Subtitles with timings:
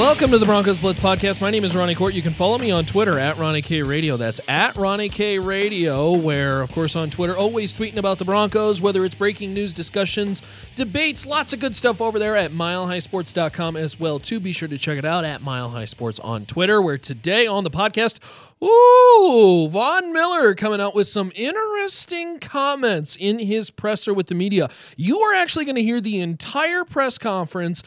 [0.00, 1.42] Welcome to the Broncos Blitz podcast.
[1.42, 2.14] My name is Ronnie Kohrt.
[2.14, 4.16] You can follow me on Twitter at Ronnie K Radio.
[4.16, 8.80] That's at Ronnie K Radio, where, of course, on Twitter, always tweeting about the Broncos,
[8.80, 10.42] whether it's breaking news, discussions,
[10.74, 14.18] debates, lots of good stuff over there at milehighsports.com as well.
[14.18, 17.46] Too be sure to check it out at Mile High Sports on Twitter, where today
[17.46, 18.20] on the podcast,
[18.62, 24.70] Ooh, Von Miller coming out with some interesting comments in his presser with the media.
[24.96, 27.82] You are actually going to hear the entire press conference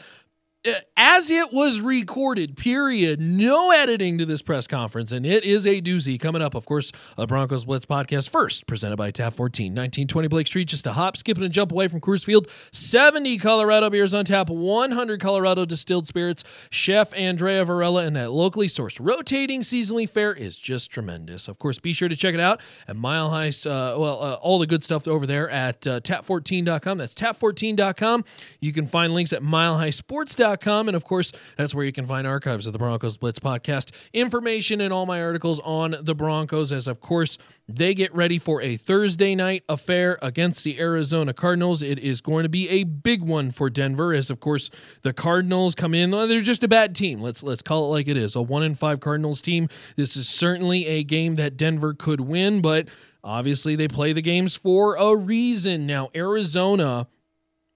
[0.96, 3.20] as it was recorded, period.
[3.20, 6.56] No editing to this press conference, and it is a doozy coming up.
[6.56, 10.88] Of course, a Broncos Blitz podcast first, presented by Tap 14, 1920 Blake Street, just
[10.88, 12.50] a hop, skip, and a jump away from Coors Field.
[12.72, 16.44] 70 Colorado beers on tap, 100 Colorado distilled spirits.
[16.70, 21.48] Chef Andrea Varela and that locally sourced rotating seasonally fare is just tremendous.
[21.48, 24.60] Of course, be sure to check it out at Mile High, uh, well, uh, all
[24.60, 26.98] the good stuff over there at uh, tap14.com.
[26.98, 28.24] That's tap14.com.
[28.62, 30.53] You can find links at milehighsports.com
[30.88, 34.82] and of course, that's where you can find archives of the Broncos Blitz podcast, information,
[34.82, 37.38] and all my articles on the Broncos, as of course,
[37.68, 41.82] they get ready for a Thursday night affair against the Arizona Cardinals.
[41.82, 44.70] It is going to be a big one for Denver, as of course
[45.02, 46.12] the Cardinals come in.
[46.12, 47.22] They're just a bad team.
[47.22, 48.36] Let's let's call it like it is.
[48.36, 49.70] A one in five Cardinals team.
[49.96, 52.88] This is certainly a game that Denver could win, but
[53.24, 55.88] obviously they play the games for a reason.
[55.88, 57.08] Now Arizona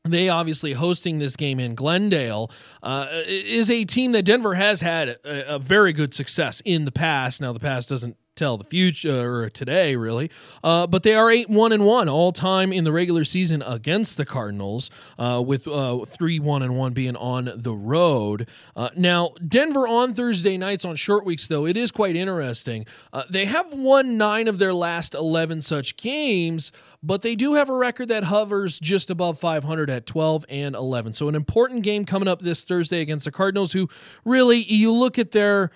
[0.07, 2.51] they obviously hosting this game in Glendale
[2.83, 6.91] uh, is a team that Denver has had a, a, very good success in the
[6.91, 7.41] past.
[7.41, 10.29] Now the past doesn't tell the future or today really.
[10.63, 14.15] Uh, but they are 8 1 and 1 all time in the regular season against
[14.17, 18.47] the cardinals uh, with uh, 3 1 and 1 being on the road.
[18.75, 22.85] Uh, now denver on thursday nights on short weeks though it is quite interesting.
[23.11, 26.71] Uh, they have won nine of their last 11 such games
[27.03, 31.13] but they do have a record that hovers just above 500 at 12 and 11
[31.13, 33.89] so an important game coming up this thursday against the cardinals who
[34.23, 35.71] really you look at their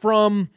[0.00, 0.48] from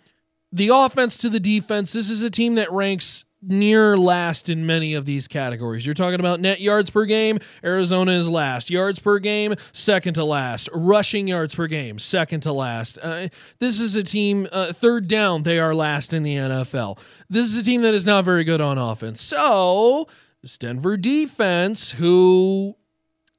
[0.51, 4.93] the offense to the defense, this is a team that ranks near last in many
[4.93, 5.85] of these categories.
[5.85, 8.69] You're talking about net yards per game, Arizona is last.
[8.69, 10.69] Yards per game, second to last.
[10.73, 12.99] Rushing yards per game, second to last.
[13.01, 16.99] Uh, this is a team, uh, third down, they are last in the NFL.
[17.29, 19.21] This is a team that is not very good on offense.
[19.21, 20.07] So,
[20.41, 22.75] this Denver defense, who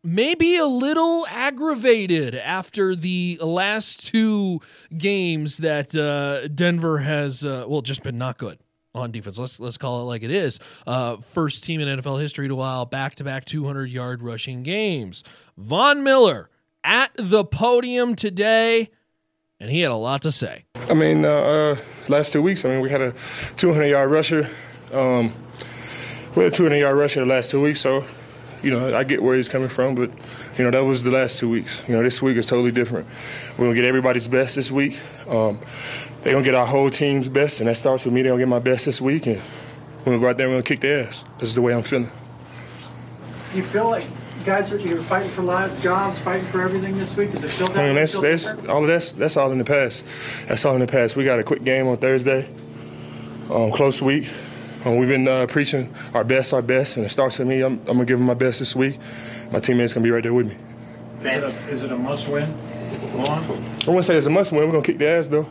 [0.02, 4.60] maybe a little aggravated after the last two
[4.96, 8.58] games that uh, Denver has, uh, well, just been not good
[8.94, 9.38] on defense.
[9.38, 10.58] Let's let's call it like it is.
[10.86, 15.22] Uh, first team in NFL history to allow back-to-back 200-yard rushing games.
[15.56, 16.50] Von Miller
[16.82, 18.90] at the podium today,
[19.58, 20.64] and he had a lot to say.
[20.88, 21.76] I mean, uh, uh
[22.08, 24.48] last two weeks, I mean, we had a 200-yard rusher.
[24.92, 25.32] Um,
[26.34, 28.04] we had a 200-yard rusher the last two weeks, so
[28.62, 30.10] you know, I get where he's coming from, but
[30.58, 31.82] you know that was the last two weeks.
[31.88, 33.06] You know, this week is totally different.
[33.56, 35.00] We're gonna get everybody's best this week.
[35.28, 35.58] Um,
[36.22, 38.22] they're gonna get our whole team's best, and that starts with me.
[38.22, 39.40] They're gonna get my best this week, and
[40.00, 41.24] we're gonna go out there and we're gonna kick their ass.
[41.38, 42.10] This is the way I'm feeling.
[43.54, 44.06] You feel like
[44.44, 47.30] guys are you're fighting for lives, jobs, fighting for everything this week?
[47.30, 47.78] Does it feel that?
[47.78, 50.04] I mean, that's that's all of that's that's all in the past.
[50.46, 51.16] That's all in the past.
[51.16, 52.48] We got a quick game on Thursday.
[53.50, 54.30] Um, close week.
[54.84, 57.60] Um, we've been uh, preaching our best, our best, and it starts with me.
[57.60, 58.98] I'm, I'm gonna give them my best this week.
[59.50, 60.56] My teammates gonna be right there with me.
[61.22, 62.54] Is it a, is it a must win?
[63.18, 64.62] I wouldn't say it's a must win.
[64.62, 65.46] We're gonna kick their ass though.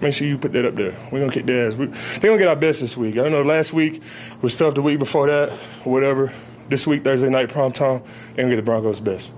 [0.00, 0.96] Make sure you put that up there.
[1.12, 1.74] We're gonna kick their ass.
[1.74, 3.14] We, they're gonna get our best this week.
[3.14, 4.02] I don't know last week
[4.42, 4.74] was tough.
[4.74, 5.50] The week before that,
[5.84, 6.32] whatever.
[6.68, 8.02] This week, Thursday night, prime time,
[8.34, 9.32] they're gonna get the Broncos' best.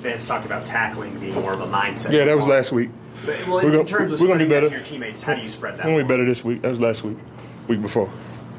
[0.00, 2.12] Vance talked about tackling being more of a mindset.
[2.12, 2.90] Yeah, that was last week.
[3.24, 4.68] But, well, we're gonna, in terms of we're gonna be better.
[4.68, 5.86] Your teammates, how do you spread that?
[5.86, 6.60] We're gonna be better this week.
[6.60, 7.16] That was last week,
[7.68, 8.12] week before.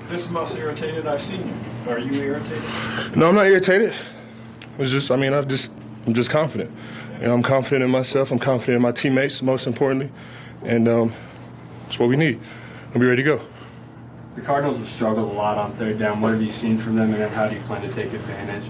[0.07, 1.91] This is the most irritated I've seen you.
[1.91, 2.63] Are you irritated?
[3.17, 3.93] No, I'm not irritated.
[4.77, 5.71] It's just, I mean, I'm just,
[6.05, 6.71] I'm just confident.
[7.19, 8.31] You know, I'm confident in myself.
[8.31, 10.11] I'm confident in my teammates, most importantly,
[10.63, 11.13] and um,
[11.83, 12.39] that's what we need.
[12.93, 13.41] We'll be ready to go.
[14.35, 16.21] The Cardinals have struggled a lot on third down.
[16.21, 18.69] What have you seen from them, and then how do you plan to take advantage?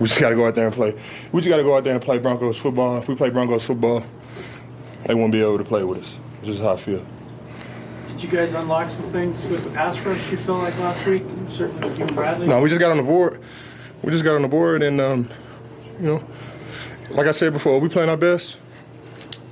[0.00, 0.94] We just got to go out there and play.
[1.30, 2.98] We just got to go out there and play Broncos football.
[2.98, 4.04] If we play Broncos football,
[5.06, 6.14] they won't be able to play with us.
[6.42, 7.06] This is how I feel
[8.20, 11.88] you guys unlock some things with the pass rush you feel like last week, certainly
[11.88, 12.46] with you and Bradley?
[12.46, 13.40] No, we just got on the board.
[14.02, 15.30] We just got on the board, and um,
[16.00, 16.24] you know,
[17.10, 18.60] like I said before, we playing our best.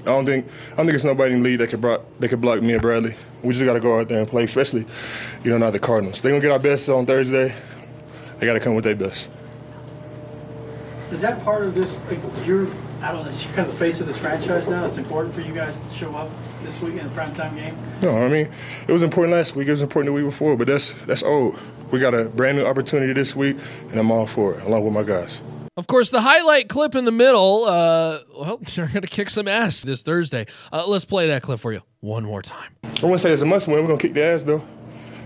[0.00, 2.28] I don't think I don't think it's nobody in the league that could block that
[2.28, 3.14] could block me and Bradley.
[3.42, 4.86] We just got to go out there and play, especially
[5.44, 6.20] you know not the Cardinals.
[6.20, 7.54] They're gonna get our best on Thursday.
[8.38, 9.28] They got to come with their best.
[11.12, 11.98] Is that part of this?
[12.08, 12.68] Like, you're
[13.02, 14.85] I don't know, you're kind of the face of this franchise now.
[14.85, 16.29] It's important for you guys to show up
[16.62, 17.76] this week in a primetime game.
[18.02, 18.50] No, I mean
[18.87, 19.69] it was important last week.
[19.69, 21.58] It was important the week before, but that's that's old.
[21.91, 23.56] We got a brand new opportunity this week,
[23.88, 25.43] and I'm all for it, along with my guys.
[25.76, 29.49] Of course, the highlight clip in the middle, uh, well, they're going to kick some
[29.49, 30.47] ass this Thursday.
[30.73, 32.70] Uh, let's play that clip for you one more time.
[32.85, 33.79] I want to say it's a must win.
[33.81, 34.62] We're going to kick the ass, though.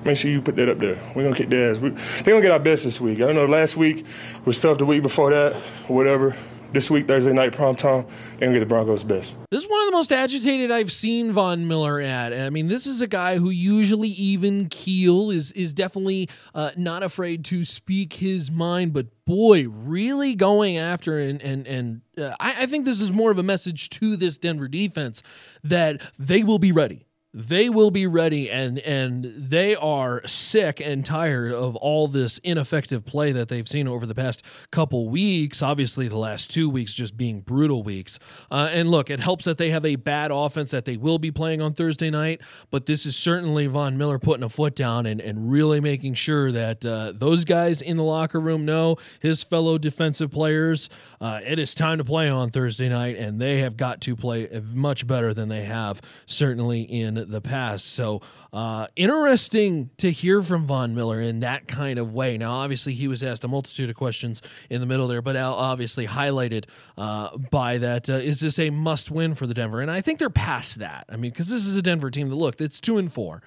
[0.04, 0.94] Make sure you put that up there.
[1.14, 1.78] We're going to kick the ass.
[1.78, 3.18] We, they're going to get our best this week.
[3.18, 4.06] I don't know, last week
[4.44, 4.78] was tough.
[4.78, 5.54] The week before that,
[5.88, 6.36] whatever
[6.74, 8.04] this week, Thursday night, prime time,
[8.38, 9.36] they're get the Broncos' best.
[9.50, 12.32] This is one of the most agitated I've seen Von Miller at.
[12.32, 17.02] I mean, this is a guy who usually even keel is is definitely uh, not
[17.02, 22.62] afraid to speak his mind, but boy, really going after and and and uh, I,
[22.62, 25.22] I think this is more of a message to this Denver defense
[25.62, 31.04] that they will be ready they will be ready and and they are sick and
[31.04, 36.06] tired of all this ineffective play that they've seen over the past couple weeks obviously
[36.06, 38.20] the last two weeks just being brutal weeks.
[38.52, 41.32] Uh, and look it helps that they have a bad offense that they will be
[41.32, 42.40] playing on thursday night
[42.70, 46.52] but this is certainly von miller putting a foot down and, and really making sure
[46.52, 50.88] that uh, those guys in the locker room know his fellow defensive players.
[51.20, 54.48] Uh, it is time to play on thursday night and they have got to play
[54.72, 57.86] much better than they have certainly in the past.
[57.94, 58.20] So
[58.52, 62.38] uh, interesting to hear from Von Miller in that kind of way.
[62.38, 66.06] Now, obviously, he was asked a multitude of questions in the middle there, but obviously
[66.06, 66.66] highlighted
[66.96, 69.80] uh, by that: uh, is this a must win for the Denver?
[69.80, 71.04] And I think they're past that.
[71.08, 73.42] I mean, because this is a Denver team that look, it's two and four.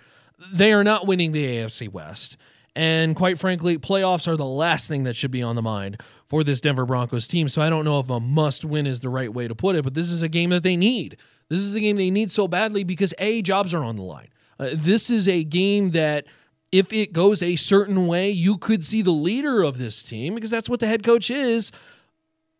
[0.54, 2.38] They are not winning the AFC West.
[2.78, 6.44] And quite frankly, playoffs are the last thing that should be on the mind for
[6.44, 7.50] this Denver Broncos team.
[7.50, 9.84] So I don't know if a must win is the right way to put it,
[9.84, 11.18] but this is a game that they need.
[11.50, 14.28] This is a game they need so badly because A, jobs are on the line.
[14.60, 16.28] Uh, this is a game that
[16.72, 20.52] if it goes a certain way, you could see the leader of this team, because
[20.52, 21.72] that's what the head coach is,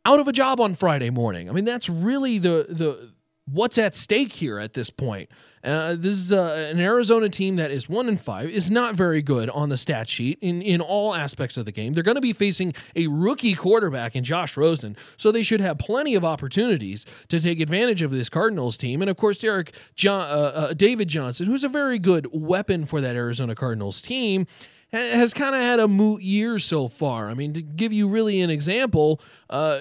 [0.04, 1.48] out of a job on Friday morning.
[1.48, 3.12] I mean, that's really the the
[3.46, 5.30] what's at stake here at this point.
[5.68, 9.22] Uh, this is uh, an Arizona team that is one and five, is not very
[9.22, 11.92] good on the stat sheet in, in all aspects of the game.
[11.92, 15.78] They're going to be facing a rookie quarterback in Josh Rosen, so they should have
[15.78, 19.02] plenty of opportunities to take advantage of this Cardinals team.
[19.02, 23.02] And of course, Derek John, uh, uh David Johnson, who's a very good weapon for
[23.02, 24.48] that Arizona Cardinals team
[24.94, 27.30] has kind of had a moot year so far.
[27.30, 29.20] I mean, to give you really an example,
[29.50, 29.80] uh,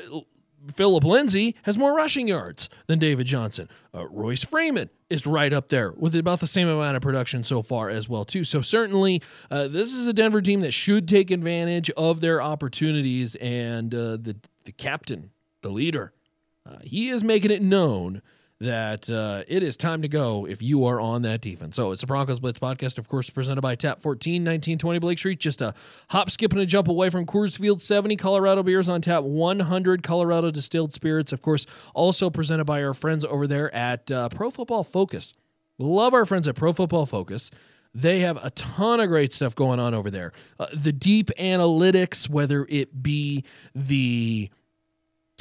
[0.75, 3.69] Phillip Lindsay has more rushing yards than David Johnson.
[3.95, 7.63] Uh, Royce Freeman is right up there with about the same amount of production so
[7.63, 8.45] far as well too.
[8.45, 13.35] So certainly, uh, this is a Denver team that should take advantage of their opportunities,
[13.37, 15.31] and uh, the the captain,
[15.63, 16.13] the leader,
[16.69, 18.23] uh, he is making it known
[18.61, 21.77] that uh, it is time to go if you are on that defense.
[21.77, 25.39] So it's the Broncos Blitz podcast, of course, presented by Tap 14, 1920 Blake Street.
[25.39, 25.75] Just a
[26.11, 30.03] hop, skip, and a jump away from Coors Field 70 Colorado beers on tap, 100
[30.03, 31.33] Colorado distilled spirits.
[31.33, 35.35] Of course, also presented by our friends over there at uh, Pro Football Focus.
[35.79, 37.51] Love our friends at Pro Football Focus.
[37.93, 40.33] They have a ton of great stuff going on over there.
[40.59, 43.45] Uh, the deep analytics, whether it be
[43.75, 44.51] the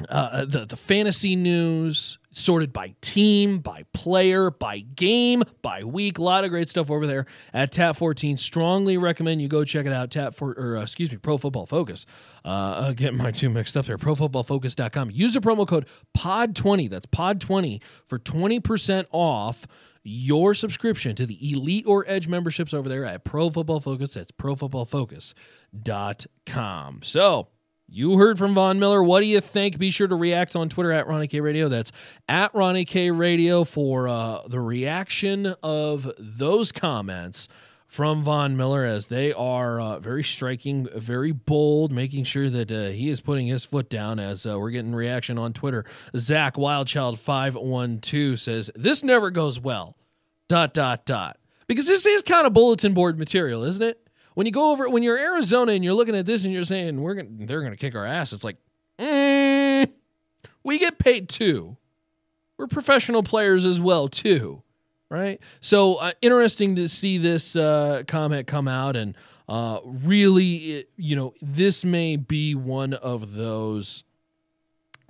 [0.10, 6.18] uh, the the fantasy news sorted by team, by player, by game, by week.
[6.18, 8.36] A lot of great stuff over there at Tap 14.
[8.36, 10.12] Strongly recommend you go check it out.
[10.12, 12.06] Tap for or uh, excuse me, Pro Football Focus.
[12.44, 13.98] Uh, getting my two mixed up there.
[13.98, 15.12] ProFootballFocus.com.
[15.12, 15.88] Use the promo code
[16.18, 16.90] Pod20.
[16.90, 19.66] That's Pod20 for 20% off
[20.04, 24.14] your subscription to the Elite or Edge memberships over there at Pro Football Focus.
[24.14, 27.00] That's ProFootballFocus.com.
[27.04, 27.48] So
[27.88, 29.04] you heard from Von Miller.
[29.04, 29.78] What do you think?
[29.78, 31.70] Be sure to react on Twitter at Ronnie K Radio.
[31.70, 31.92] That's
[32.28, 37.48] at Ronnie K Radio for uh, the reaction of those comments
[37.88, 42.88] from Von Miller as they are uh, very striking, very bold, making sure that uh,
[42.88, 45.86] he is putting his foot down as uh, we're getting reaction on Twitter.
[46.18, 49.96] Zach Wildchild512 says, This never goes well.
[50.50, 51.38] Dot, dot, dot.
[51.68, 54.05] Because this is kind of bulletin board material, isn't it?
[54.36, 57.02] When you go over when you're Arizona and you're looking at this and you're saying
[57.02, 58.58] we're gonna they're gonna kick our ass, it's like
[59.00, 59.90] mm,
[60.64, 61.78] we get paid too.
[62.58, 64.62] We're professional players as well too,
[65.10, 65.42] right?
[65.60, 71.16] So uh, interesting to see this uh, comment come out and uh, really, it, you
[71.16, 74.04] know, this may be one of those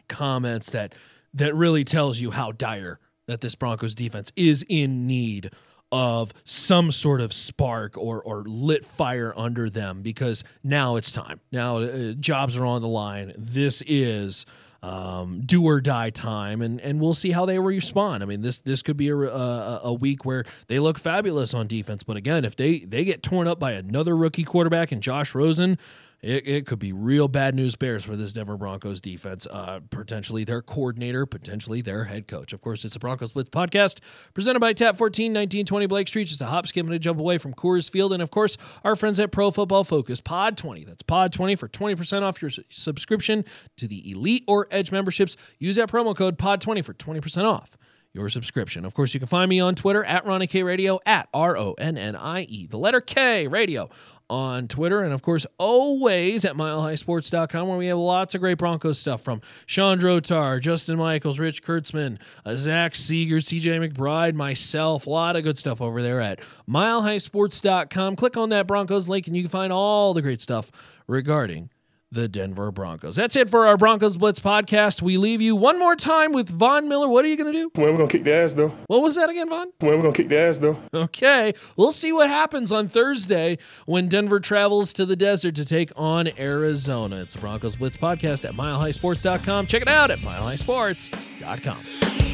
[0.08, 0.94] comments that
[1.34, 5.51] that really tells you how dire that this Broncos defense is in need
[5.92, 11.39] of some sort of spark or or lit fire under them because now it's time.
[11.51, 13.34] Now uh, jobs are on the line.
[13.38, 14.46] This is
[14.86, 18.22] um, do or die time, and and we'll see how they respond.
[18.22, 21.65] I mean, this this could be a, a, a week where they look fabulous on
[21.65, 25.34] defense, but again, if they they get torn up by another rookie quarterback and Josh
[25.34, 25.80] Rosen,
[26.25, 29.46] it, it could be real bad news bears for this Denver Broncos defense.
[29.46, 32.51] Uh, potentially their coordinator, potentially their head coach.
[32.51, 34.00] Of course, it's a Broncos Blitz podcast
[34.34, 36.24] presented by Tap 14, 1920 Blake Street.
[36.25, 38.12] Just a hop, skip, and a jump away from Coors Field.
[38.12, 40.86] And of course, our friends at Pro Football Focus, Pod 20.
[40.86, 43.46] That's Pod 20 for 20% off your subscription
[43.77, 45.38] to the Elite or Edge memberships.
[45.60, 47.77] Use that promo code Pod 20 for 20% off
[48.15, 48.86] your subscription.
[48.86, 51.74] Of course, you can find me on Twitter at Ronnie K Radio at R O
[51.74, 53.89] N N I E, the letter K Radio
[54.29, 55.01] on Twitter.
[55.01, 59.41] And of course, always at milehighsports.com, where we have lots of great Broncos stuff from
[59.65, 65.08] Sean Drotar, Justin Michaels, Rich Kurtzman, uh, Zach Seegers, CJ McBride, myself.
[65.08, 66.39] A lot of good stuff over there at
[66.70, 68.15] milehighsports.com.
[68.15, 70.72] Click on that Broncos link, and you can find all the great stuff
[71.08, 71.70] regarding
[72.15, 73.17] the Denver Broncos.
[73.17, 75.01] That's it for our Broncos Blitz podcast.
[75.01, 77.07] We leave you one more time with Von Miller.
[77.07, 77.69] What are you going to do?
[77.75, 78.69] When we're gonna kick the ass though?
[78.88, 79.67] What was that again, Von?
[79.79, 80.77] When we're gonna kick the ass though?
[80.93, 85.91] Okay, we'll see what happens on Thursday when Denver travels to the desert to take
[85.95, 87.17] on Arizona.
[87.17, 89.67] It's the Broncos Blitz podcast at milehighsports.com.
[89.67, 92.25] Check it out at milehighsports.com.